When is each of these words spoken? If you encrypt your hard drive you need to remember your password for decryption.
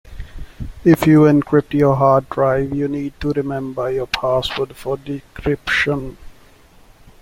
If 0.83 1.05
you 1.05 1.25
encrypt 1.25 1.73
your 1.75 1.95
hard 1.95 2.27
drive 2.27 2.73
you 2.75 2.87
need 2.87 3.13
to 3.21 3.29
remember 3.33 3.91
your 3.91 4.07
password 4.07 4.75
for 4.75 4.97
decryption. 4.97 6.17